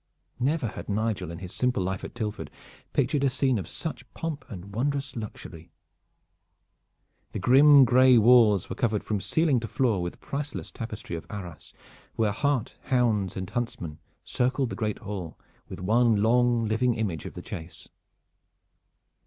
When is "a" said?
3.23-3.29